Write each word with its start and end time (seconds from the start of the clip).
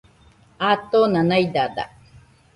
Atona 0.69 1.21
naidada 1.29 1.83